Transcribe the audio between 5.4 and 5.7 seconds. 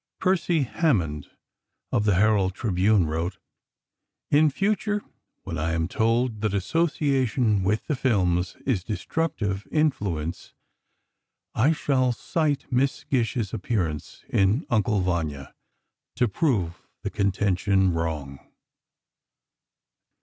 when